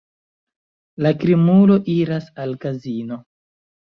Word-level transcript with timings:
La 1.05 1.11
krimulo 1.23 1.77
iras 1.97 2.31
al 2.45 2.57
kazino. 2.65 3.21